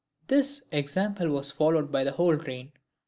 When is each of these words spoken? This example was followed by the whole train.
This 0.29 0.63
example 0.71 1.29
was 1.29 1.51
followed 1.51 1.91
by 1.91 2.03
the 2.03 2.13
whole 2.13 2.35
train. 2.35 2.71